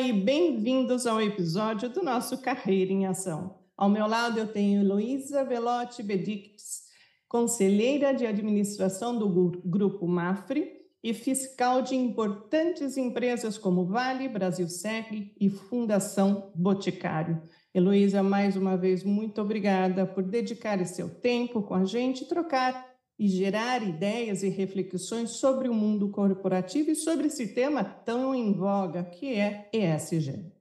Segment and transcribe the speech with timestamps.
[0.00, 3.60] E bem-vindos ao episódio do nosso Carreira em Ação.
[3.76, 6.82] Ao meu lado eu tenho Heloísa Velotti Bedicts,
[7.28, 9.28] conselheira de administração do
[9.64, 10.68] Grupo Mafre
[11.00, 17.40] e fiscal de importantes empresas como Vale, Brasil Seg e Fundação Boticário.
[17.72, 22.93] Heloísa, mais uma vez, muito obrigada por dedicar seu tempo com a gente e trocar
[23.18, 28.52] e gerar ideias e reflexões sobre o mundo corporativo e sobre esse tema tão em
[28.52, 30.52] voga que é ESG.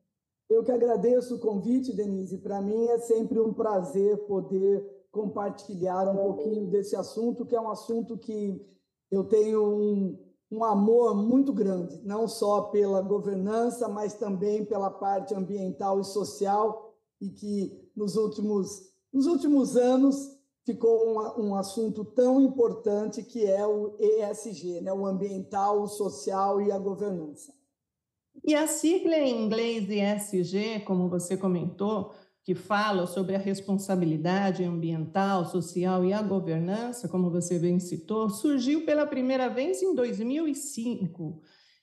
[0.50, 2.38] Eu que agradeço o convite, Denise.
[2.38, 7.70] Para mim é sempre um prazer poder compartilhar um pouquinho desse assunto, que é um
[7.70, 8.64] assunto que
[9.10, 10.20] eu tenho um,
[10.52, 16.96] um amor muito grande, não só pela governança, mas também pela parte ambiental e social,
[17.20, 20.33] e que nos últimos, nos últimos anos
[20.66, 24.94] ficou um, um, assunto tão importante que é o ESG, né?
[24.94, 27.54] o ambiental, o social e a governança.
[28.44, 35.46] E a sigla em inglês ESG, como você comentou, que fala sobre a responsabilidade ambiental,
[35.46, 41.42] social e a governança, como você bem citou, surgiu pela primeira vez em 2005,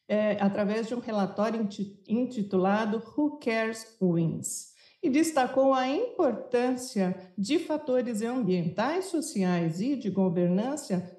[0.09, 1.67] é, através de um relatório
[2.09, 4.70] intitulado Who Cares Wins
[5.03, 11.17] e destacou a importância de fatores ambientais, sociais e de governança,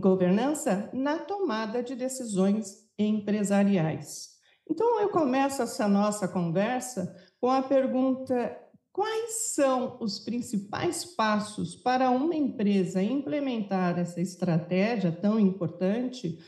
[0.00, 4.30] governança na tomada de decisões empresariais.
[4.68, 8.56] Então, eu começo essa nossa conversa com a pergunta:
[8.92, 16.38] quais são os principais passos para uma empresa implementar essa estratégia tão importante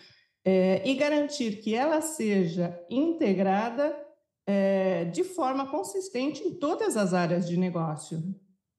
[0.45, 4.04] é, e garantir que ela seja integrada
[4.47, 8.23] é, de forma consistente em todas as áreas de negócio.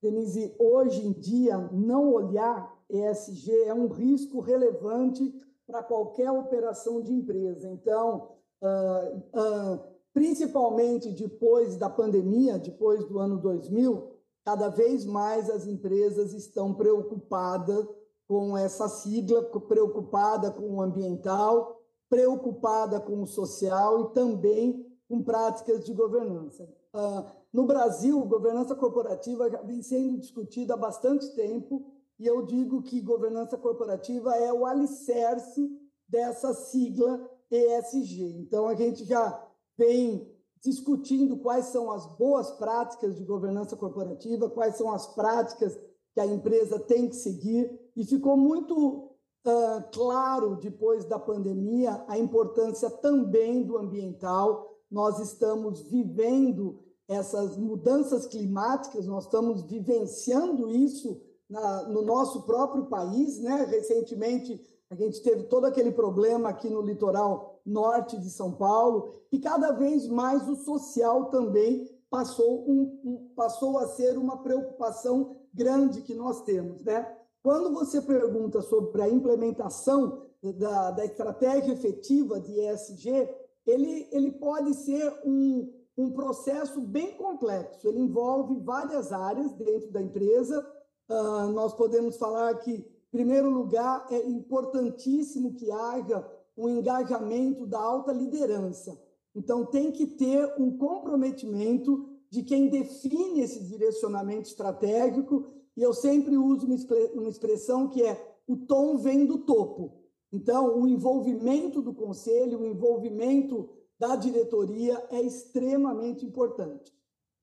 [0.02, 5.34] Denise, hoje em dia, não olhar ESG é um risco relevante
[5.66, 7.68] para qualquer operação de empresa.
[7.72, 8.30] Então,
[8.62, 9.80] uh, uh,
[10.14, 14.12] principalmente depois da pandemia, depois do ano 2000,
[14.44, 17.88] cada vez mais as empresas estão preocupadas
[18.28, 25.84] com essa sigla, preocupada com o ambiental, preocupada com o social e também com práticas
[25.86, 26.68] de governança.
[26.94, 31.86] Uh, no Brasil, governança corporativa vem sendo discutida há bastante tempo,
[32.18, 35.70] e eu digo que governança corporativa é o alicerce
[36.08, 38.38] dessa sigla ESG.
[38.40, 39.42] Então, a gente já
[39.78, 45.78] vem discutindo quais são as boas práticas de governança corporativa, quais são as práticas
[46.14, 49.12] que a empresa tem que seguir, e ficou muito
[49.46, 58.26] uh, claro, depois da pandemia, a importância também do ambiental nós estamos vivendo essas mudanças
[58.26, 63.66] climáticas, nós estamos vivenciando isso na, no nosso próprio país, né?
[63.70, 64.60] Recentemente
[64.90, 69.72] a gente teve todo aquele problema aqui no litoral norte de São Paulo e cada
[69.72, 76.14] vez mais o social também passou, um, um, passou a ser uma preocupação grande que
[76.14, 77.16] nós temos, né?
[77.44, 83.30] Quando você pergunta sobre a implementação da, da estratégia efetiva de ESG,
[83.66, 87.88] ele, ele pode ser um, um processo bem complexo.
[87.88, 90.66] Ele envolve várias áreas dentro da empresa.
[91.10, 96.26] Uh, nós podemos falar que, em primeiro lugar, é importantíssimo que haja
[96.58, 99.00] um engajamento da alta liderança.
[99.36, 106.38] Então, tem que ter um comprometimento de quem define esse direcionamento estratégico, e eu sempre
[106.38, 106.68] uso
[107.14, 110.05] uma expressão que é o tom vem do topo.
[110.36, 116.94] Então, o envolvimento do conselho, o envolvimento da diretoria é extremamente importante.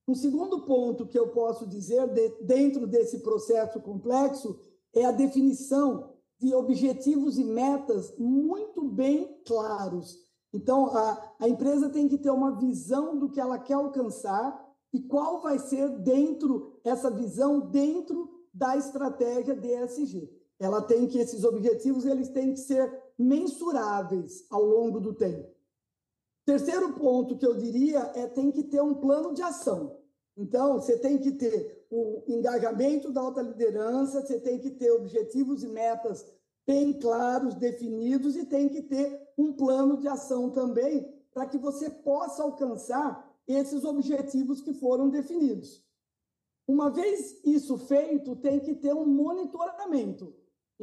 [0.07, 4.59] Um segundo ponto que eu posso dizer de, dentro desse processo complexo
[4.93, 10.19] é a definição de objetivos e metas muito bem claros.
[10.53, 15.01] Então, a, a empresa tem que ter uma visão do que ela quer alcançar e
[15.01, 22.05] qual vai ser dentro essa visão dentro da estratégia DSG ela tem que esses objetivos
[22.05, 25.53] eles têm que ser mensuráveis ao longo do tempo.
[26.45, 29.97] Terceiro ponto que eu diria é tem que ter um plano de ação.
[30.35, 35.63] Então, você tem que ter o engajamento da alta liderança, você tem que ter objetivos
[35.63, 36.25] e metas
[36.65, 41.89] bem claros, definidos e tem que ter um plano de ação também para que você
[41.89, 45.83] possa alcançar esses objetivos que foram definidos.
[46.67, 50.33] Uma vez isso feito, tem que ter um monitoramento.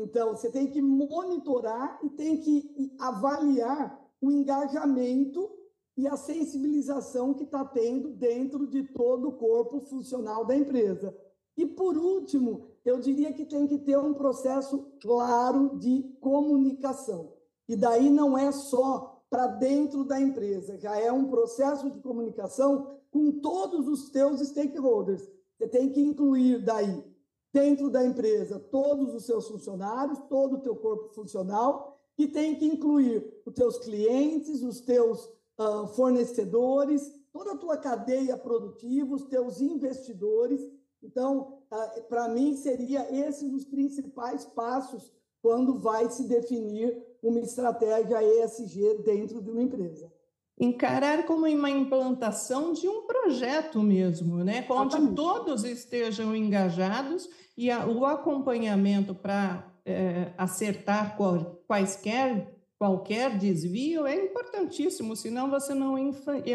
[0.03, 5.51] Então, você tem que monitorar e tem que avaliar o engajamento
[5.97, 11.17] e a sensibilização que está tendo dentro de todo o corpo funcional da empresa.
[11.57, 17.35] E, por último, eu diria que tem que ter um processo claro de comunicação.
[17.69, 22.99] E daí não é só para dentro da empresa, já é um processo de comunicação
[23.13, 25.23] com todos os teus stakeholders.
[25.57, 27.05] Você tem que incluir daí,
[27.53, 32.67] dentro da empresa, todos os seus funcionários, todo o teu corpo funcional, e tem que
[32.67, 35.25] incluir os teus clientes, os teus
[35.59, 40.61] uh, fornecedores, toda a tua cadeia produtiva, os teus investidores.
[41.03, 45.13] Então, uh, para mim, seria esses os principais passos
[45.43, 50.13] quando vai se definir uma estratégia ESG dentro de uma empresa.
[50.61, 54.67] Encarar como uma implantação de um projeto mesmo, né?
[54.69, 55.15] onde Exatamente.
[55.15, 64.15] todos estejam engajados e a, o acompanhamento para é, acertar qual, quaisquer qualquer desvio é
[64.15, 65.97] importantíssimo, senão você não,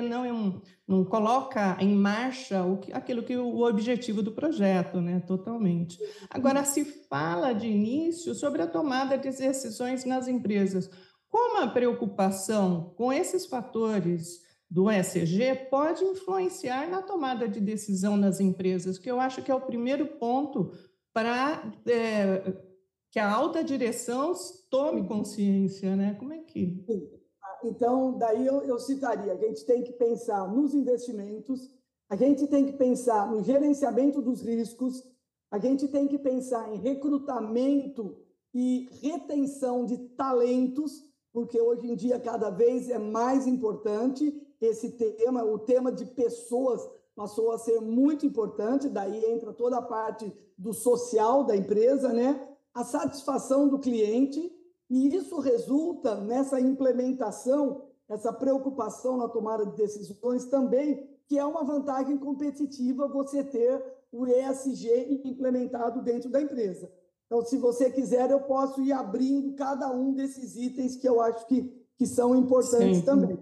[0.09, 5.19] não, não coloca em marcha o que, aquilo que o objetivo do projeto, né?
[5.19, 5.99] Totalmente.
[6.27, 10.89] Agora, se fala de início sobre a tomada de decisões nas empresas.
[11.29, 18.39] Como a preocupação com esses fatores do ESG pode influenciar na tomada de decisão nas
[18.39, 20.71] empresas, que eu acho que é o primeiro ponto
[21.13, 22.53] para é,
[23.09, 24.33] que a alta direção
[24.69, 26.15] tome consciência, né?
[26.15, 26.83] Como é que.
[27.63, 31.71] Então, daí eu, eu citaria: a gente tem que pensar nos investimentos,
[32.09, 35.01] a gente tem que pensar no gerenciamento dos riscos,
[35.49, 38.17] a gente tem que pensar em recrutamento
[38.53, 41.03] e retenção de talentos,
[41.35, 46.89] porque hoje em dia cada vez é mais importante esse tema, o tema de pessoas
[47.13, 52.47] passou a ser muito importante, daí entra toda a parte do social da empresa, né?
[52.73, 54.49] a satisfação do cliente,
[54.89, 61.65] e isso resulta nessa implementação, essa preocupação na tomada de decisões também, que é uma
[61.65, 66.89] vantagem competitiva você ter o ESG implementado dentro da empresa.
[67.25, 71.45] Então, se você quiser, eu posso ir abrindo cada um desses itens que eu acho
[71.47, 71.63] que,
[71.97, 73.05] que são importantes Sim.
[73.05, 73.39] também.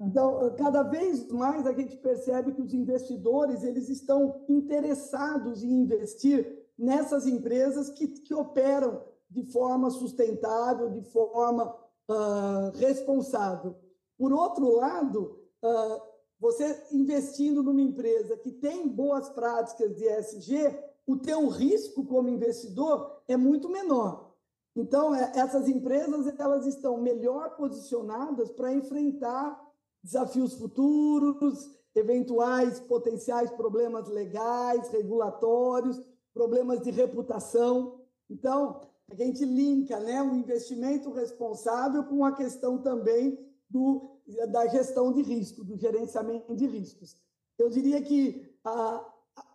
[0.00, 6.66] Então, cada vez mais a gente percebe que os investidores eles estão interessados em investir
[6.78, 11.74] nessas empresas que, que operam de forma sustentável, de forma
[12.08, 13.74] uh, responsável.
[14.18, 16.00] Por outro lado, uh,
[16.38, 23.22] você investindo numa empresa que tem boas práticas de ESG, o teu risco como investidor
[23.28, 24.34] é muito menor.
[24.74, 29.58] Então, é, essas empresas elas estão melhor posicionadas para enfrentar
[30.02, 36.00] desafios futuros, eventuais potenciais problemas legais, regulatórios,
[36.34, 38.00] problemas de reputação.
[38.28, 38.80] Então,
[39.10, 43.38] a gente linka né, o investimento responsável com a questão também
[43.70, 44.18] do,
[44.50, 47.16] da gestão de risco, do gerenciamento de riscos.
[47.58, 49.04] Eu diria que a,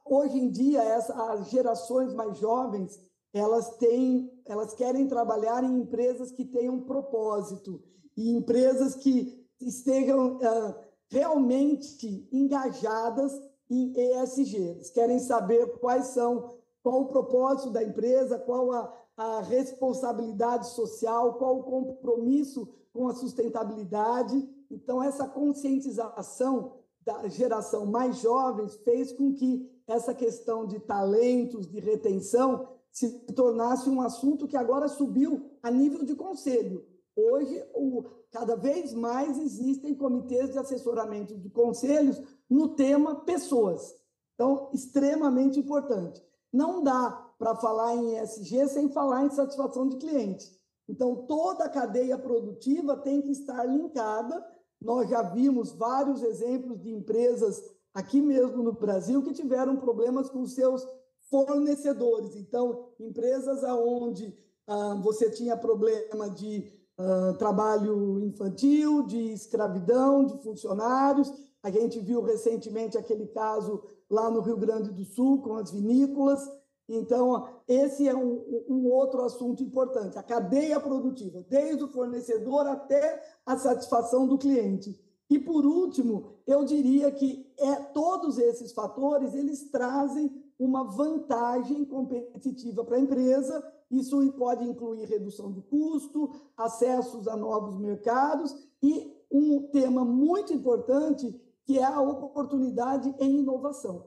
[0.06, 3.00] hoje em dia essa, as gerações mais jovens
[3.34, 7.82] elas têm, elas querem trabalhar em empresas que tenham propósito
[8.16, 10.76] e empresas que estejam uh,
[11.10, 13.32] realmente engajadas
[13.70, 14.58] em ESG.
[14.58, 21.36] Eles querem saber quais são qual o propósito da empresa, qual a, a responsabilidade social,
[21.36, 24.50] qual o compromisso com a sustentabilidade.
[24.70, 31.80] Então, essa conscientização da geração mais jovens fez com que essa questão de talentos, de
[31.80, 36.86] retenção, se tornasse um assunto que agora subiu a nível de conselho.
[37.16, 43.96] Hoje, o, cada vez mais existem comitês de assessoramento de conselhos no tema pessoas.
[44.36, 46.22] Então, extremamente importante.
[46.52, 50.50] Não dá para falar em ESG sem falar em satisfação de cliente.
[50.88, 54.46] Então, toda a cadeia produtiva tem que estar linkada.
[54.82, 60.46] Nós já vimos vários exemplos de empresas aqui mesmo no Brasil que tiveram problemas com
[60.46, 60.86] seus
[61.30, 62.36] fornecedores.
[62.36, 71.32] Então, empresas aonde ah, você tinha problema de ah, trabalho infantil, de escravidão, de funcionários.
[71.64, 76.48] A gente viu recentemente aquele caso lá no Rio Grande do Sul, com as vinícolas.
[76.90, 83.24] Então, esse é um, um, outro assunto importante, a cadeia produtiva, desde o fornecedor até
[83.46, 85.00] a satisfação do cliente.
[85.32, 92.84] E, por último, eu diria que é, todos esses fatores eles trazem uma vantagem competitiva
[92.84, 93.66] para a empresa.
[93.90, 101.34] Isso pode incluir redução de custo, acessos a novos mercados e um tema muito importante
[101.64, 104.06] que é a oportunidade em inovação.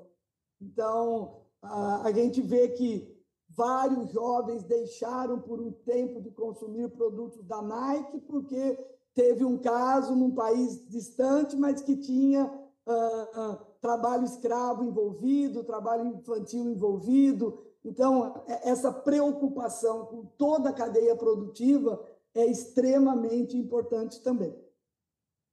[0.60, 7.62] Então, a, gente vê que vários jovens deixaram por um tempo de consumir produtos da
[7.62, 8.78] Nike porque
[9.14, 16.06] teve um caso num país distante, mas que tinha uh, uh, trabalho escravo envolvido, trabalho
[16.06, 17.58] infantil envolvido.
[17.84, 22.04] Então, é, essa preocupação com toda a cadeia produtiva
[22.34, 24.54] é extremamente importante também.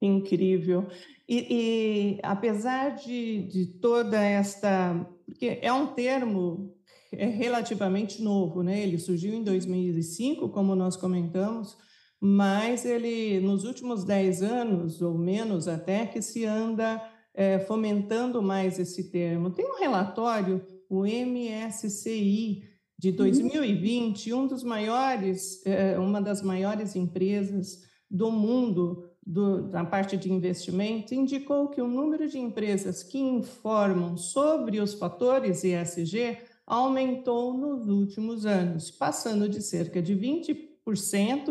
[0.01, 0.87] Incrível.
[1.29, 5.07] E, e apesar de, de toda esta.
[5.25, 6.73] Porque é um termo
[7.11, 8.81] é relativamente novo, né?
[8.81, 11.77] Ele surgiu em 2005, como nós comentamos,
[12.23, 17.01] mas ele, nos últimos 10 anos, ou menos até, que se anda
[17.33, 19.49] é, fomentando mais esse termo.
[19.49, 24.41] Tem um relatório, o MSCI, de 2020, uhum.
[24.41, 31.15] um dos maiores, é, uma das maiores empresas do mundo do, na parte de investimento,
[31.15, 36.37] indicou que o número de empresas que informam sobre os fatores ESG
[36.67, 40.70] aumentou nos últimos anos, passando de cerca de 20%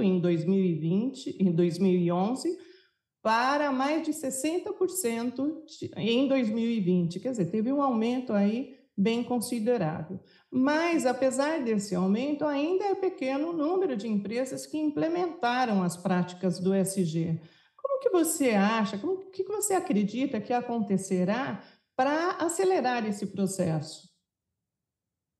[0.02, 2.56] em 2020, em 2011,
[3.22, 5.62] para mais de 60%
[5.96, 7.20] em 2020.
[7.20, 10.20] Quer dizer, teve um aumento aí bem considerável.
[10.50, 16.58] Mas, apesar desse aumento, ainda é pequeno o número de empresas que implementaram as práticas
[16.58, 17.40] do SG.
[17.76, 21.62] Como que você acha, o que você acredita que acontecerá
[21.96, 24.09] para acelerar esse processo?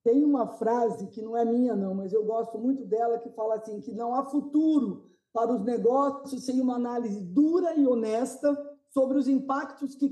[0.03, 3.57] Tem uma frase que não é minha, não, mas eu gosto muito dela, que fala
[3.57, 8.57] assim: que não há futuro para os negócios sem uma análise dura e honesta
[8.89, 10.11] sobre os impactos que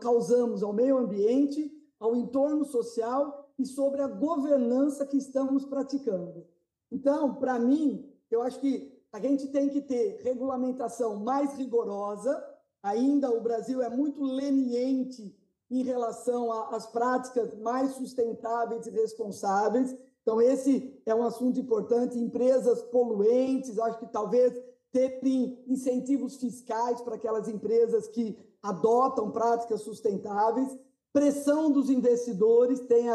[0.00, 6.46] causamos ao meio ambiente, ao entorno social e sobre a governança que estamos praticando.
[6.90, 12.42] Então, para mim, eu acho que a gente tem que ter regulamentação mais rigorosa.
[12.82, 15.36] Ainda o Brasil é muito leniente
[15.70, 19.94] em relação às práticas mais sustentáveis e responsáveis.
[20.22, 22.18] Então, esse é um assunto importante.
[22.18, 24.52] Empresas poluentes, acho que talvez
[24.92, 30.76] terem incentivos fiscais para aquelas empresas que adotam práticas sustentáveis.
[31.12, 33.06] Pressão dos investidores, tem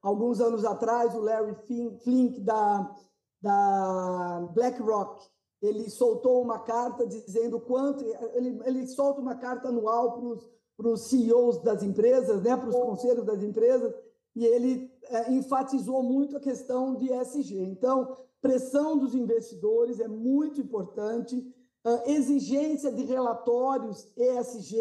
[0.00, 1.56] alguns anos atrás, o Larry
[2.02, 2.94] Flink, da,
[3.42, 5.26] da BlackRock,
[5.60, 8.04] ele soltou uma carta dizendo quanto.
[8.34, 10.50] Ele, ele solta uma carta anual para os
[10.96, 13.94] CEOs das empresas, né, para os conselhos das empresas,
[14.34, 17.60] e ele é, enfatizou muito a questão de ESG.
[17.60, 21.36] Então, pressão dos investidores é muito importante,
[21.84, 24.76] uh, exigência de relatórios ESG.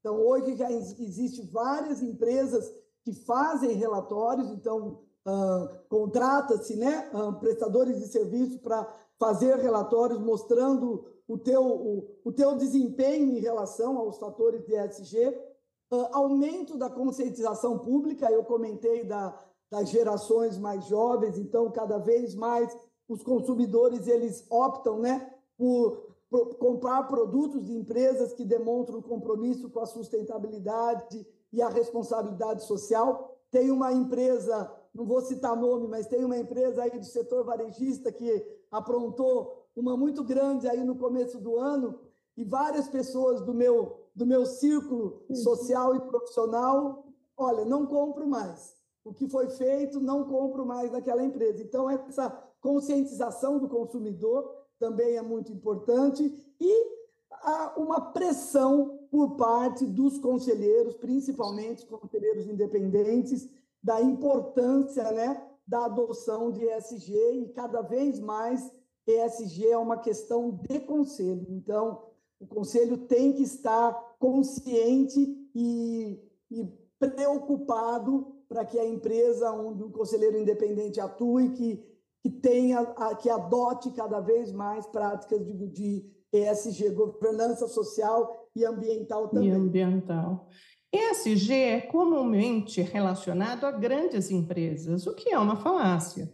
[0.00, 2.70] Então, hoje já existe várias empresas
[3.02, 8.86] que fazem relatórios, então uh, contrata-se né, uh, prestadores de serviço para
[9.18, 15.28] fazer relatórios mostrando o teu, o, o, teu desempenho em relação aos fatores de ESG,
[15.28, 19.38] uh, aumento da conscientização pública, eu comentei da,
[19.70, 22.74] das gerações mais jovens, então cada vez mais
[23.06, 29.80] os consumidores eles optam né, por, por comprar produtos de empresas que demonstram compromisso com
[29.80, 33.36] a sustentabilidade e a responsabilidade social.
[33.50, 38.10] Tem uma empresa, não vou citar nome, mas tem uma empresa aí do setor varejista
[38.12, 41.98] que aprontou uma muito grande aí no começo do ano
[42.36, 47.06] e várias pessoas do meu do meu círculo social e profissional,
[47.36, 48.74] olha, não compro mais.
[49.04, 51.62] O que foi feito, não compro mais naquela empresa.
[51.62, 52.28] Então essa
[52.60, 56.98] conscientização do consumidor também é muito importante e
[57.30, 63.48] há uma pressão por parte dos conselheiros, principalmente conselheiros independentes,
[63.80, 68.68] da importância né, da adoção de ESG e cada vez mais
[69.08, 71.46] ESG é uma questão de conselho.
[71.48, 72.02] Então,
[72.38, 79.90] o conselho tem que estar consciente e, e preocupado para que a empresa onde o
[79.90, 81.84] conselheiro independente atue, que,
[82.22, 82.84] que tenha,
[83.20, 89.48] que adote cada vez mais práticas de, de ESG, governança social e ambiental também.
[89.48, 90.48] E ambiental.
[90.92, 96.32] ESG é comumente relacionado a grandes empresas, o que é uma falácia.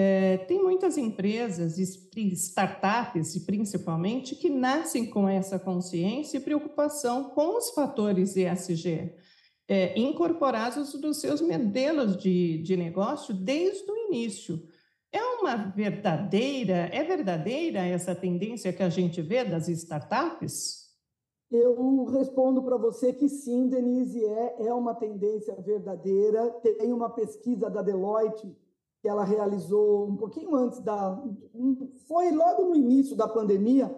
[0.00, 7.70] É, tem muitas empresas, startups principalmente, que nascem com essa consciência e preocupação com os
[7.70, 9.12] fatores ESG,
[9.66, 14.62] é, incorporados nos seus modelos de, de negócio desde o início.
[15.10, 20.96] É uma verdadeira, é verdadeira essa tendência que a gente vê das startups?
[21.50, 26.50] Eu respondo para você que sim, Denise, é, é uma tendência verdadeira.
[26.62, 28.56] Tem uma pesquisa da Deloitte
[29.00, 31.22] que ela realizou um pouquinho antes da.
[32.06, 33.94] Foi logo no início da pandemia,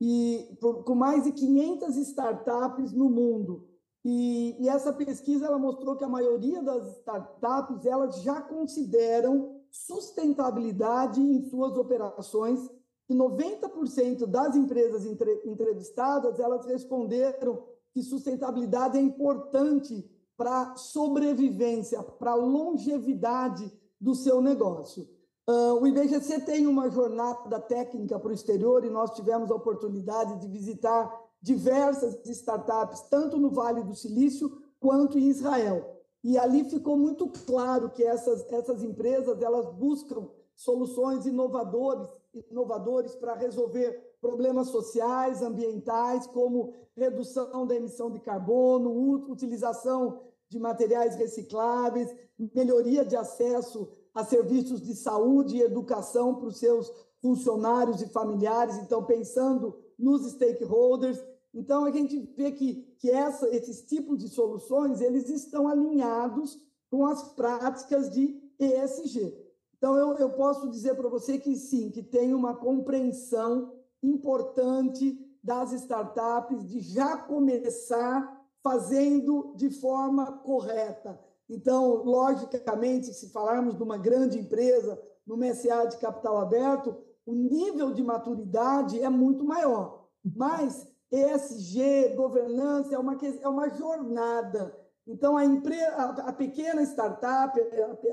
[0.00, 3.68] e com mais de 500 startups no mundo.
[4.02, 11.20] E, e essa pesquisa ela mostrou que a maioria das startups elas já consideram sustentabilidade
[11.20, 12.66] em suas operações
[13.06, 15.04] que 90% das empresas
[15.44, 25.08] entrevistadas elas responderam que sustentabilidade é importante para sobrevivência, para longevidade do seu negócio.
[25.48, 30.38] Uh, o IBGC tem uma jornada técnica para o exterior e nós tivemos a oportunidade
[30.38, 35.96] de visitar diversas startups, tanto no Vale do Silício quanto em Israel.
[36.22, 42.08] E ali ficou muito claro que essas, essas empresas elas buscam soluções inovadoras,
[42.50, 48.90] inovadores para resolver problemas sociais, ambientais, como redução da emissão de carbono,
[49.30, 52.12] utilização de materiais recicláveis,
[52.54, 56.92] melhoria de acesso a serviços de saúde e educação para os seus
[57.22, 58.76] funcionários e familiares.
[58.78, 61.22] Então, pensando nos stakeholders.
[61.54, 66.58] Então, a gente vê que, que essa, esses tipos de soluções eles estão alinhados
[66.90, 69.32] com as práticas de ESG.
[69.78, 75.72] Então, eu, eu posso dizer para você que sim, que tem uma compreensão importante das
[75.72, 81.18] startups de já começar fazendo de forma correta.
[81.48, 87.92] Então, logicamente, se falarmos de uma grande empresa, no MSA de capital aberto, o nível
[87.92, 90.06] de maturidade é muito maior.
[90.24, 94.76] Mas ESG, governança, é uma, é uma jornada.
[95.06, 97.58] Então, a, empresa, a pequena startup,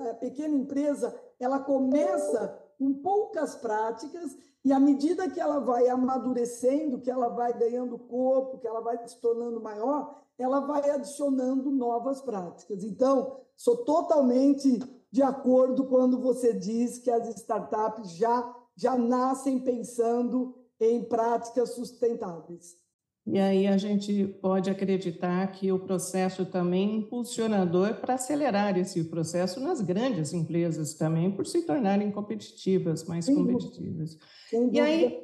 [0.10, 4.36] a pequena empresa, ela começa com poucas práticas
[4.68, 8.98] e à medida que ela vai amadurecendo, que ela vai ganhando corpo, que ela vai
[9.08, 12.84] se tornando maior, ela vai adicionando novas práticas.
[12.84, 14.78] Então, sou totalmente
[15.10, 22.78] de acordo quando você diz que as startups já, já nascem pensando em práticas sustentáveis.
[23.30, 29.04] E aí a gente pode acreditar que o processo também é impulsionador para acelerar esse
[29.04, 34.18] processo nas grandes empresas também, por se tornarem competitivas, mais Sem competitivas.
[34.72, 35.20] E aí,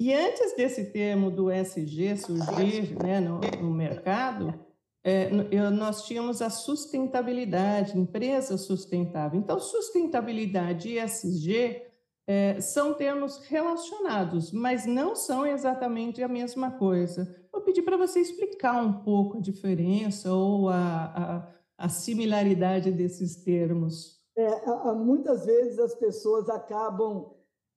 [0.00, 4.52] e antes desse termo do SG surgir né, no, no mercado,
[5.04, 5.30] é,
[5.70, 9.38] nós tínhamos a sustentabilidade, empresa sustentável.
[9.38, 11.87] Então, sustentabilidade e SG
[12.28, 17.34] é, são termos relacionados, mas não são exatamente a mesma coisa.
[17.50, 21.48] Vou pedir para você explicar um pouco a diferença ou a,
[21.78, 24.20] a, a similaridade desses termos.
[24.36, 27.30] É, muitas vezes as pessoas acabam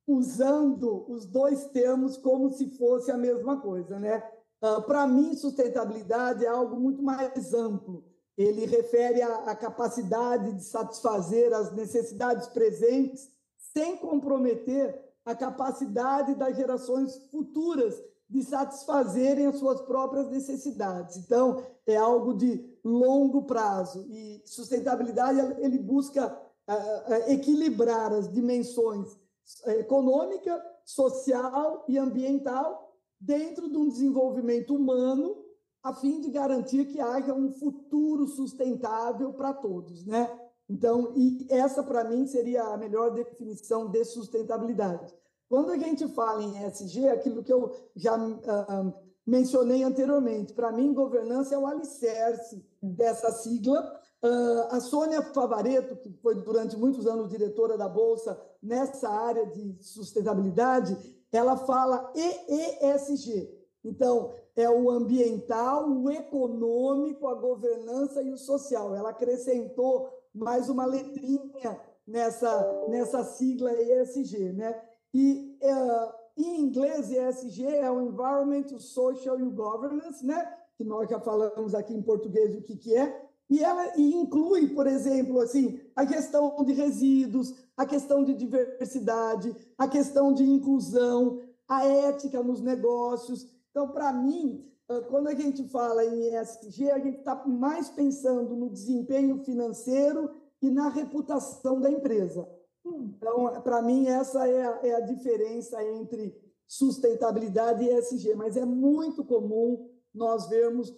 [0.05, 4.21] usando os dois termos como se fosse a mesma coisa, né?
[4.61, 8.03] Uh, para mim, sustentabilidade é algo muito mais amplo.
[8.37, 13.29] Ele refere à capacidade de satisfazer as necessidades presentes
[13.73, 21.17] sem comprometer a capacidade das gerações futuras de satisfazerem as suas próprias necessidades.
[21.17, 29.19] Então, é algo de longo prazo e sustentabilidade ele busca uh, equilibrar as dimensões
[29.67, 35.43] econômica, social e ambiental dentro de um desenvolvimento humano
[35.83, 40.29] a fim de garantir que haja um futuro sustentável para todos, né?
[40.71, 45.13] Então, e essa para mim seria a melhor definição de sustentabilidade.
[45.49, 48.93] Quando a gente fala em ESG, aquilo que eu já uh,
[49.27, 53.81] mencionei anteriormente, para mim governança é o alicerce dessa sigla.
[54.23, 59.75] Uh, a Sônia Favareto, que foi durante muitos anos diretora da Bolsa nessa área de
[59.81, 60.95] sustentabilidade,
[61.33, 63.59] ela fala EESG.
[63.83, 68.95] Então, é o ambiental, o econômico, a governança e o social.
[68.95, 74.81] Ela acrescentou mais uma letrinha nessa, nessa sigla ESG, né?
[75.13, 80.53] E uh, em inglês, ESG é o Environment, Social e Governance, né?
[80.77, 83.29] Que nós já falamos aqui em português o que, que é.
[83.49, 89.53] E ela e inclui, por exemplo, assim, a questão de resíduos, a questão de diversidade,
[89.77, 93.45] a questão de inclusão, a ética nos negócios.
[93.71, 94.69] Então, para mim,
[95.07, 100.29] quando a gente fala em ESG, a gente está mais pensando no desempenho financeiro
[100.61, 102.47] e na reputação da empresa.
[102.85, 106.35] Então, para mim, essa é a, é a, diferença entre
[106.67, 108.35] sustentabilidade e ESG.
[108.35, 110.93] Mas é muito comum nós vermos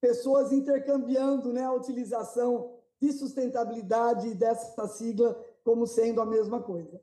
[0.00, 7.00] pessoas intercambiando né, a utilização de sustentabilidade dessa sigla como sendo a mesma coisa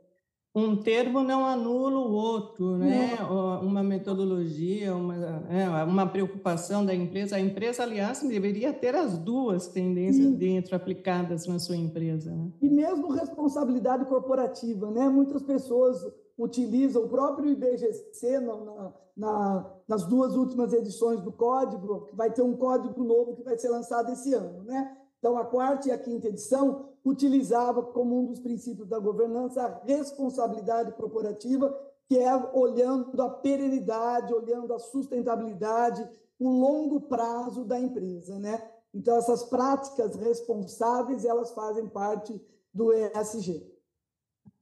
[0.57, 3.15] um termo não anula o outro, né?
[3.61, 5.15] Uma metodologia, uma,
[5.49, 7.35] é, uma preocupação da empresa.
[7.35, 10.33] A empresa, aliás, deveria ter as duas tendências Sim.
[10.33, 12.31] dentro aplicadas na sua empresa.
[12.31, 12.51] Né?
[12.59, 15.07] E mesmo responsabilidade corporativa, né?
[15.07, 16.03] Muitas pessoas
[16.35, 22.57] utilizam o próprio IBGC na, na, nas duas últimas edições do código, vai ter um
[22.57, 24.97] código novo que vai ser lançado esse ano, né?
[25.19, 29.85] Então, a quarta e a quinta edição utilizava como um dos princípios da governança a
[29.85, 31.75] responsabilidade corporativa,
[32.07, 36.07] que é olhando a perenidade, olhando a sustentabilidade,
[36.39, 38.61] o longo prazo da empresa, né?
[38.93, 42.39] Então essas práticas responsáveis, elas fazem parte
[42.73, 43.76] do ESG.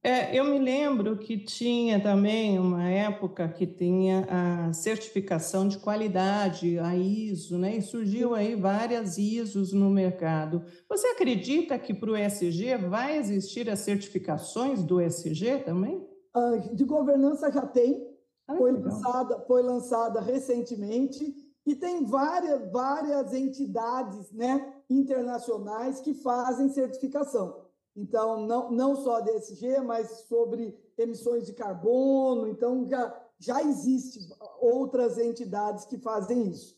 [0.06, 6.78] É, eu me lembro que tinha também uma época que tinha a certificação de qualidade,
[6.78, 7.74] a ISO, né?
[7.74, 10.62] E surgiu aí várias ISOs no mercado.
[10.88, 16.06] Você acredita que para o ESG vai existir as certificações do ESG também?
[16.32, 18.06] Ah, de governança já tem,
[18.46, 21.34] ah, foi, lançada, foi lançada recentemente
[21.66, 27.65] e tem várias, várias entidades né, internacionais que fazem certificação.
[27.96, 32.46] Então, não, não só DSG, mas sobre emissões de carbono.
[32.46, 34.28] Então, já, já existem
[34.60, 36.76] outras entidades que fazem isso.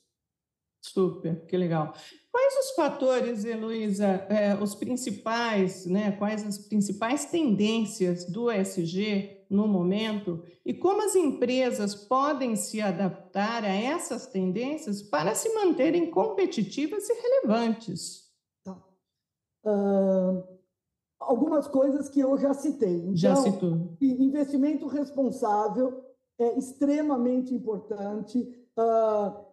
[0.81, 1.92] Super, que legal.
[2.31, 9.66] Quais os fatores, Heloísa, é, os principais, né, quais as principais tendências do ESG no
[9.66, 17.09] momento e como as empresas podem se adaptar a essas tendências para se manterem competitivas
[17.09, 18.31] e relevantes?
[18.62, 18.81] Tá.
[19.64, 20.57] Uh,
[21.20, 22.96] algumas coisas que eu já citei.
[22.96, 23.96] Então, já citou.
[24.00, 26.02] Investimento responsável
[26.38, 28.38] é extremamente importante.
[28.78, 29.48] Uh,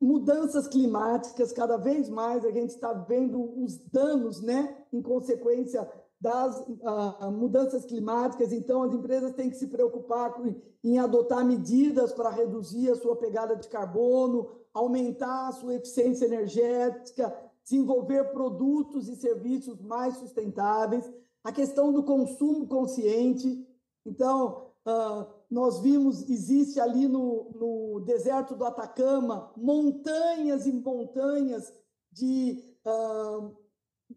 [0.00, 5.88] mudanças climáticas, cada vez mais a gente está vendo os danos, né, em consequência
[6.20, 8.52] das uh, mudanças climáticas.
[8.52, 13.16] Então, as empresas têm que se preocupar com, em adotar medidas para reduzir a sua
[13.16, 21.10] pegada de carbono, aumentar a sua eficiência energética, desenvolver produtos e serviços mais sustentáveis,
[21.44, 23.66] a questão do consumo consciente.
[24.04, 31.72] Então, uh, nós vimos, existe ali no, no deserto do Atacama montanhas e montanhas
[32.10, 33.46] de uh,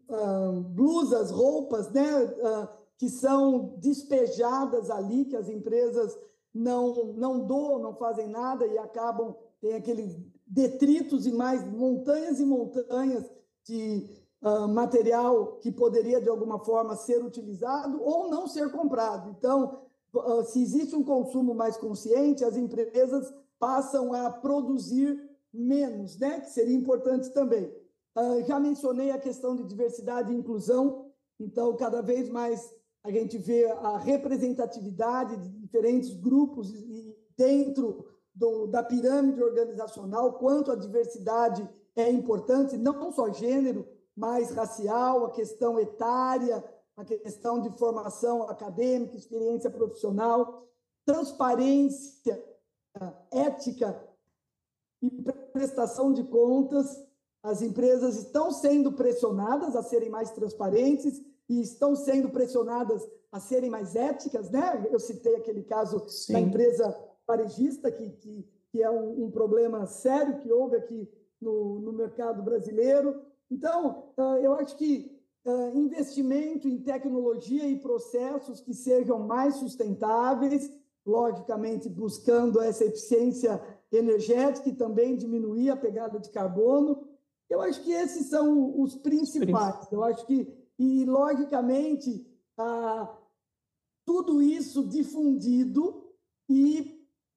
[0.08, 2.04] uh, blusas, roupas, né,
[2.98, 6.16] que são despejadas ali, que as empresas
[6.52, 12.44] não, não doam, não fazem nada e acabam, tem aqueles detritos e mais montanhas e
[12.44, 13.24] montanhas
[13.64, 14.06] de
[14.42, 19.34] uh, material que poderia, de alguma forma, ser utilizado ou não ser comprado.
[19.36, 19.80] Então,
[20.14, 25.20] uh, se existe um consumo mais consciente, as empresas passam a produzir
[25.52, 26.40] menos, né?
[26.40, 27.72] que seria importante também.
[28.16, 31.06] Uh, já mencionei a questão de diversidade e inclusão,
[31.38, 32.72] então, cada vez mais
[33.04, 38.04] a gente vê a representatividade de diferentes grupos e dentro
[38.36, 45.30] do, da pirâmide organizacional, quanto a diversidade é importante, não só gênero, mas racial, a
[45.30, 46.62] questão etária,
[46.96, 50.68] a questão de formação acadêmica, experiência profissional,
[51.04, 52.42] transparência,
[53.30, 53.98] ética
[55.02, 55.10] e
[55.52, 57.02] prestação de contas.
[57.42, 63.70] As empresas estão sendo pressionadas a serem mais transparentes e estão sendo pressionadas a serem
[63.70, 64.86] mais éticas, né?
[64.90, 66.32] Eu citei aquele caso Sim.
[66.32, 71.08] da empresa varejista, que, que, que é um, um problema sério que houve aqui
[71.40, 73.20] no, no mercado brasileiro.
[73.50, 80.70] Então, ah, eu acho que ah, investimento em tecnologia e processos que sejam mais sustentáveis,
[81.04, 83.60] logicamente buscando essa eficiência
[83.92, 87.06] energética e também diminuir a pegada de carbono.
[87.48, 89.86] Eu acho que esses são os principais.
[89.92, 92.26] Eu acho que, e logicamente,
[92.58, 93.16] ah,
[94.04, 96.04] tudo isso difundido
[96.48, 96.95] e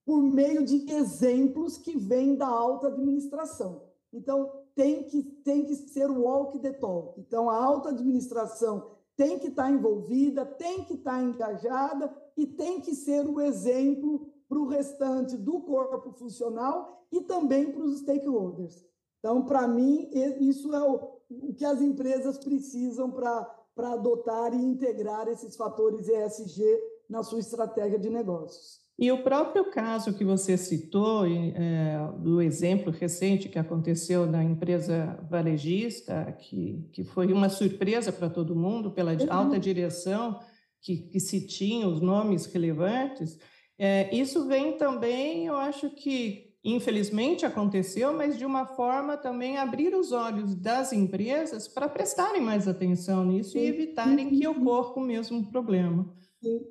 [0.09, 3.83] por meio de exemplos que vêm da alta administração.
[4.11, 7.19] Então, tem que, tem que ser o walk the talk.
[7.19, 12.95] Então, a alta administração tem que estar envolvida, tem que estar engajada e tem que
[12.95, 18.83] ser o exemplo para o restante do corpo funcional e também para os stakeholders.
[19.19, 23.45] Então, para mim, isso é o, o que as empresas precisam para
[23.77, 26.63] adotar e integrar esses fatores ESG
[27.07, 28.78] na sua estratégia de negócios.
[29.01, 35.17] E o próprio caso que você citou, é, do exemplo recente que aconteceu na empresa
[35.29, 39.27] varejista, que, que foi uma surpresa para todo mundo pela uhum.
[39.29, 40.37] alta direção,
[40.81, 43.39] que, que se tinha os nomes relevantes,
[43.77, 49.95] é, isso vem também, eu acho que, infelizmente aconteceu, mas de uma forma também abrir
[49.95, 54.61] os olhos das empresas para prestarem mais atenção nisso e evitarem que uhum.
[54.61, 56.13] ocorra o mesmo problema.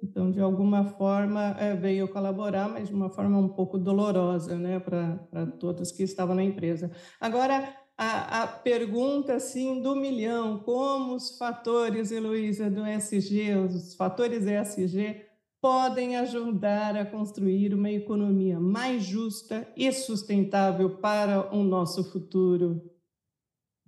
[0.03, 4.81] Então, de alguma forma, é, veio colaborar, mas de uma forma um pouco dolorosa né,
[4.81, 6.91] para todos que estavam na empresa.
[7.21, 14.47] Agora, a, a, pergunta assim, do milhão: como os fatores, Heloísa, do SG, os fatores
[14.47, 15.23] ESG,
[15.61, 22.98] podem ajudar a construir uma economia mais justa e sustentável para o nosso futuro?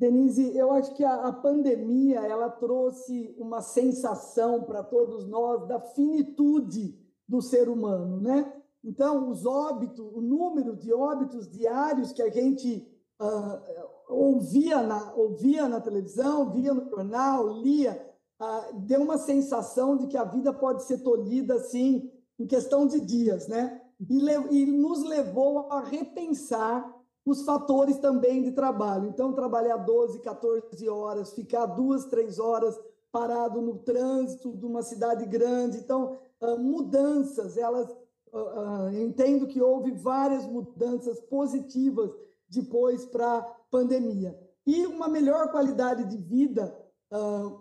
[0.00, 5.78] Denise, eu acho que a, a pandemia ela trouxe uma sensação para todos nós da
[5.78, 8.50] finitude do ser humano, né?
[8.82, 13.60] Então, os óbitos, o número de óbitos diários que a gente uh,
[14.08, 18.02] ouvia, na, ouvia na televisão, via no jornal, lia,
[18.38, 23.00] ah, deu uma sensação de que a vida pode ser tolhida assim em questão de
[23.00, 23.82] dias, né?
[24.08, 24.18] E,
[24.50, 26.90] e nos levou a repensar
[27.24, 29.08] os fatores também de trabalho.
[29.08, 32.78] Então, trabalhar 12, 14 horas, ficar duas, três horas
[33.12, 35.78] parado no trânsito de uma cidade grande.
[35.78, 37.88] Então, ah, mudanças, elas
[38.32, 42.10] ah, ah, entendo que houve várias mudanças positivas
[42.48, 44.38] depois para a pandemia.
[44.66, 46.76] E uma melhor qualidade de vida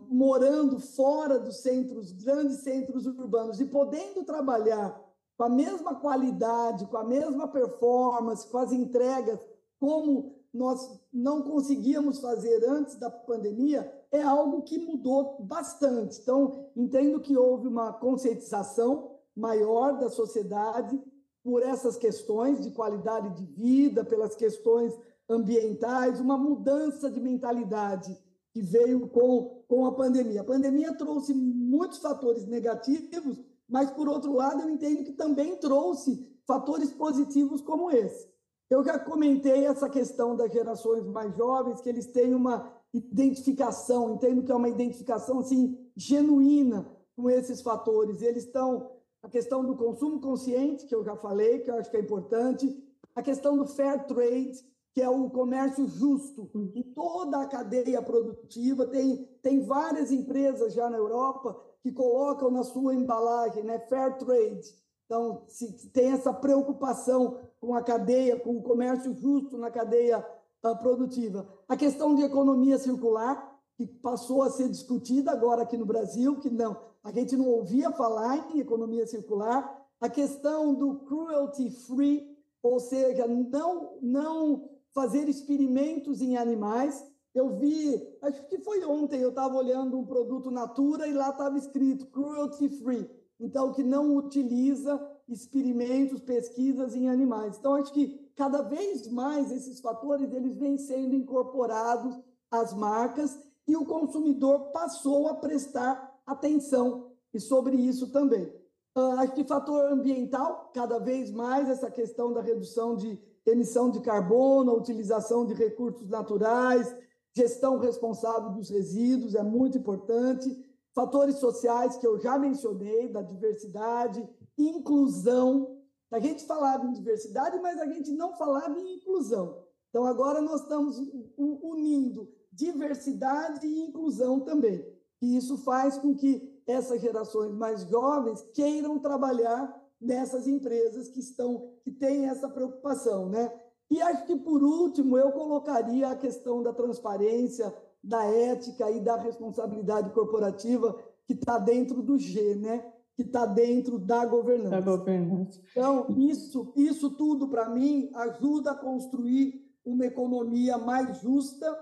[0.08, 4.96] morando fora dos centros, grandes centros urbanos e podendo trabalhar
[5.36, 9.40] com a mesma qualidade, com a mesma performance, com as entregas,
[9.80, 16.20] como nós não conseguíamos fazer antes da pandemia, é algo que mudou bastante.
[16.22, 21.00] Então, entendo que houve uma conscientização maior da sociedade
[21.44, 24.94] por essas questões de qualidade de vida, pelas questões
[25.30, 28.18] ambientais, uma mudança de mentalidade
[28.52, 30.42] que veio com, com a pandemia.
[30.42, 36.28] A pandemia trouxe muitos fatores negativos, mas, por outro lado, eu entendo que também trouxe
[36.48, 38.28] fatores positivos como esse.
[38.70, 44.44] Eu já comentei essa questão das gerações mais jovens, que eles têm uma identificação, entendo
[44.44, 48.22] que é uma identificação assim, genuína com esses fatores.
[48.22, 48.92] Eles estão.
[49.22, 52.82] A questão do consumo consciente, que eu já falei, que eu acho que é importante,
[53.14, 54.58] a questão do fair trade,
[54.94, 58.88] que é o comércio justo em toda a cadeia produtiva.
[58.88, 64.74] Tem, tem várias empresas já na Europa que colocam na sua embalagem, né, fair trade.
[65.10, 70.24] Então, se tem essa preocupação com a cadeia, com o comércio justo na cadeia
[70.64, 71.50] uh, produtiva.
[71.68, 76.52] A questão de economia circular, que passou a ser discutida agora aqui no Brasil, que
[76.52, 79.84] não, a gente não ouvia falar em economia circular.
[80.00, 87.04] A questão do cruelty free, ou seja, não, não fazer experimentos em animais.
[87.34, 91.58] Eu vi, acho que foi ontem, eu estava olhando um produto Natura e lá estava
[91.58, 93.10] escrito cruelty free.
[93.40, 97.58] Então, que não utiliza experimentos, pesquisas em animais.
[97.58, 102.20] Então, acho que cada vez mais esses fatores eles vêm sendo incorporados
[102.52, 108.52] às marcas e o consumidor passou a prestar atenção e sobre isso também.
[108.98, 114.00] Uh, acho que fator ambiental, cada vez mais essa questão da redução de emissão de
[114.02, 116.94] carbono, utilização de recursos naturais,
[117.36, 120.50] gestão responsável dos resíduos é muito importante.
[120.94, 125.78] Fatores sociais que eu já mencionei, da diversidade, inclusão,
[126.12, 129.64] a gente falava em diversidade, mas a gente não falava em inclusão.
[129.90, 131.00] Então, agora nós estamos
[131.38, 134.86] unindo diversidade e inclusão também.
[135.22, 141.74] E isso faz com que essas gerações mais jovens queiram trabalhar nessas empresas que estão
[141.84, 143.52] que têm essa preocupação, né?
[143.90, 147.74] E acho que por último eu colocaria a questão da transparência,
[148.04, 152.84] da ética e da responsabilidade corporativa que está dentro do G, né?
[153.16, 154.70] que está dentro da governança.
[154.70, 155.62] Da governança.
[155.72, 161.78] Então, isso, isso tudo, para mim, ajuda a construir uma economia mais justa,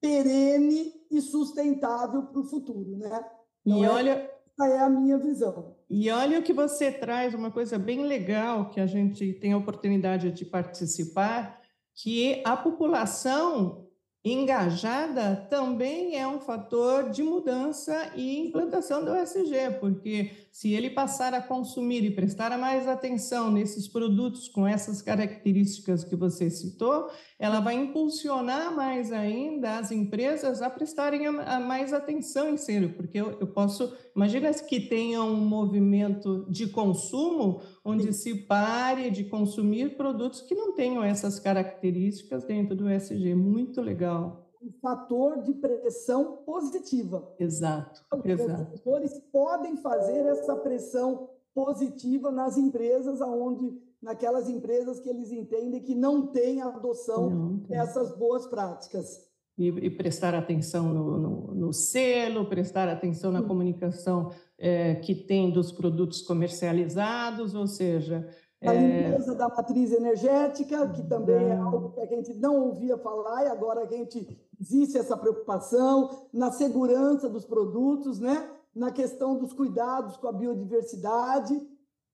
[0.00, 2.96] perene e sustentável para o futuro.
[2.96, 3.24] Né?
[3.64, 4.30] Então, e olha.
[4.58, 5.76] Essa é a minha visão.
[5.88, 9.56] E olha o que você traz, uma coisa bem legal que a gente tem a
[9.56, 11.60] oportunidade de participar,
[11.94, 13.86] que a população
[14.22, 21.32] engajada também é um fator de mudança e implantação do ESG, porque se ele passar
[21.32, 27.60] a consumir e prestar mais atenção nesses produtos com essas características que você citou, ela
[27.60, 33.18] vai impulsionar mais ainda as empresas a prestarem a, a mais atenção em ser, porque
[33.18, 39.96] eu, eu, posso, imagina que tenha um movimento de consumo onde se pare de consumir
[39.96, 46.38] produtos que não tenham essas características dentro do ESG, muito legal um fator de pressão
[46.44, 47.34] positiva.
[47.38, 48.04] Exato.
[48.24, 48.74] Exato.
[48.74, 55.82] Os produtores podem fazer essa pressão positiva nas empresas aonde naquelas empresas que eles entendem
[55.82, 59.29] que não têm adoção dessas boas práticas.
[59.60, 65.50] E, e prestar atenção no, no, no, selo, prestar atenção na comunicação é, que tem
[65.50, 68.26] dos produtos comercializados, ou seja,
[68.62, 68.78] a é.
[68.78, 69.34] limpeza é...
[69.34, 73.82] da matriz energética, que também é algo que a gente não ouvia falar e agora
[73.82, 78.48] a gente existe essa preocupação na segurança dos produtos, né?
[78.74, 81.60] na questão dos cuidados com a biodiversidade.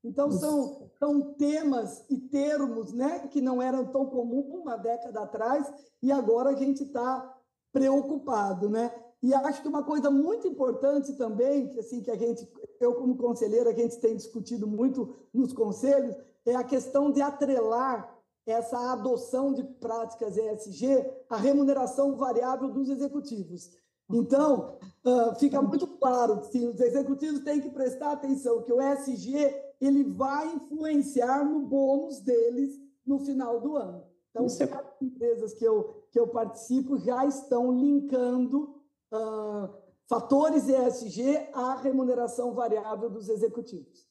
[0.02, 5.70] Então, são, são temas e termos né, que não eram tão comuns uma década atrás
[6.00, 7.35] e agora a gente está
[7.76, 8.70] preocupado.
[8.70, 8.90] Né?
[9.22, 12.48] E acho que uma coisa muito importante também, que, assim, que a gente,
[12.80, 18.16] eu como conselheiro, a gente tem discutido muito nos conselhos, é a questão de atrelar
[18.46, 23.70] essa adoção de práticas ESG à remuneração variável dos executivos.
[24.08, 29.52] Então, uh, fica muito claro que os executivos têm que prestar atenção que o ESG
[29.80, 34.04] ele vai influenciar no bônus deles no final do ano.
[34.30, 38.74] Então, as empresas que eu, que eu participo já estão linkando
[39.12, 39.68] uh,
[40.08, 44.06] fatores ESG à remuneração variável dos executivos.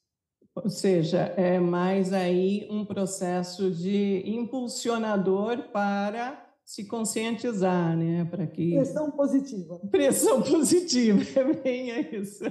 [0.53, 8.23] Ou seja, é mais aí um processo de impulsionador para se conscientizar, né?
[8.25, 9.79] Para que pressão positiva.
[9.89, 12.43] Pressão positiva, é bem isso.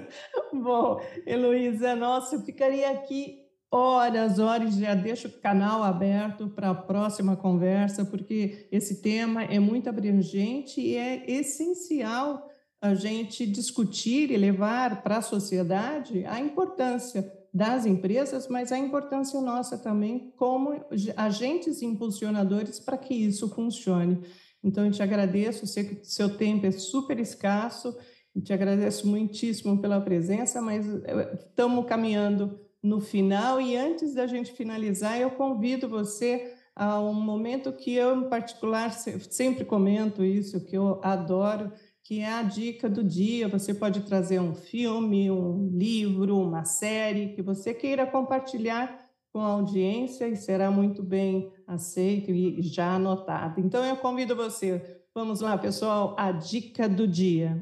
[0.52, 3.43] Bom, Heloísa, nossa, eu ficaria aqui
[3.74, 9.58] horas, horas, já deixo o canal aberto para a próxima conversa, porque esse tema é
[9.58, 12.48] muito abrangente e é essencial
[12.80, 19.40] a gente discutir e levar para a sociedade a importância das empresas, mas a importância
[19.40, 20.84] nossa também como
[21.16, 24.20] agentes impulsionadores para que isso funcione.
[24.62, 27.96] Então, eu te agradeço, sei que seu tempo é super escasso,
[28.40, 34.52] te agradeço muitíssimo pela presença, mas eh, estamos caminhando no final e antes da gente
[34.52, 40.76] finalizar, eu convido você a um momento que eu, em particular, sempre comento isso, que
[40.76, 43.48] eu adoro, que é a dica do dia.
[43.48, 48.98] Você pode trazer um filme, um livro, uma série que você queira compartilhar
[49.32, 53.60] com a audiência e será muito bem aceito e já anotado.
[53.60, 55.00] Então, eu convido você.
[55.14, 57.56] Vamos lá, pessoal, a dica do dia.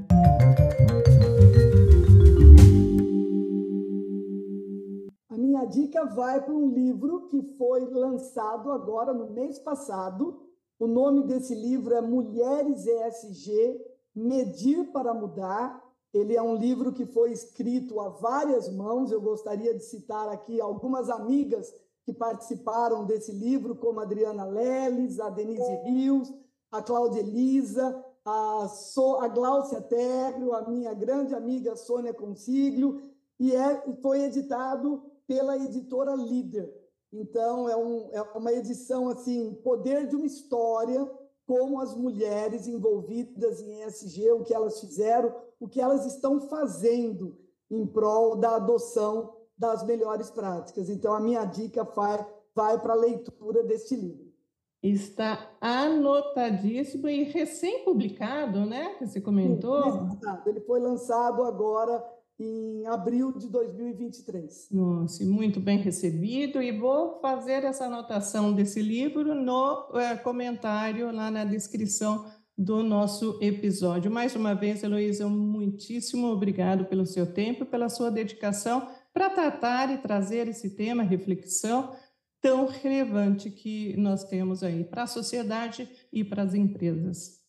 [0.81, 0.92] minha
[6.03, 10.43] dica vai para um livro que foi lançado agora no mês passado.
[10.79, 13.81] O nome desse livro é Mulheres ESG
[14.15, 15.83] Medir para Mudar.
[16.13, 19.11] Ele é um livro que foi escrito a várias mãos.
[19.11, 21.73] Eu gostaria de citar aqui algumas amigas
[22.05, 26.33] que participaram desse livro, como a Adriana Leles, a Denise Rios,
[26.71, 33.01] a Cláudia Elisa, a, so, a Gláucia Terrio, a minha grande amiga Sônia Consiglio,
[33.39, 36.73] e é, foi editado pela editora Líder.
[37.13, 41.11] Então, é, um, é uma edição assim, poder de uma história,
[41.47, 47.37] como as mulheres envolvidas em ESG, o que elas fizeram, o que elas estão fazendo
[47.71, 50.89] em prol da adoção das melhores práticas.
[50.89, 54.33] Então, a minha dica vai, vai para a leitura deste livro.
[54.83, 58.95] Está anotadíssimo e recém-publicado, né?
[58.95, 59.93] Que você comentou.
[59.93, 62.05] Sim, ele foi lançado agora
[62.39, 64.69] em abril de 2023.
[64.71, 66.63] Nossa, muito bem recebido.
[66.63, 72.25] E vou fazer essa anotação desse livro no é, comentário lá na descrição
[72.57, 74.11] do nosso episódio.
[74.11, 79.99] Mais uma vez, Heloísa, muitíssimo obrigado pelo seu tempo, pela sua dedicação para tratar e
[79.99, 81.95] trazer esse tema, reflexão
[82.41, 87.42] tão relevante que nós temos aí para a sociedade e para as empresas.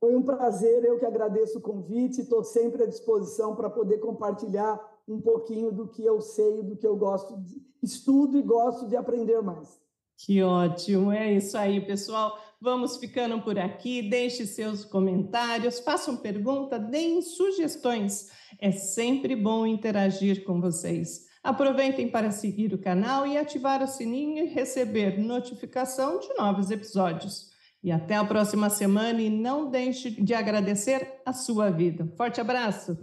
[0.00, 4.80] Foi um prazer, eu que agradeço o convite, estou sempre à disposição para poder compartilhar
[5.08, 8.94] um pouquinho do que eu sei, do que eu gosto, de, estudo e gosto de
[8.94, 9.80] aprender mais.
[10.16, 12.36] Que ótimo, é isso aí, pessoal.
[12.60, 14.02] Vamos ficando por aqui.
[14.02, 18.28] Deixe seus comentários, façam pergunta, deem sugestões.
[18.60, 21.26] É sempre bom interagir com vocês.
[21.42, 27.47] Aproveitem para seguir o canal e ativar o sininho e receber notificação de novos episódios.
[27.82, 32.12] E até a próxima semana e não deixe de agradecer a sua vida.
[32.16, 32.98] Forte abraço!